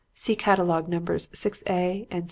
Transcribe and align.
"(See 0.15 0.35
Catalogue, 0.35 0.87
Numbers 0.89 1.27
6A 1.27 2.07
and 2.09 2.19
6B.)" 2.19 2.19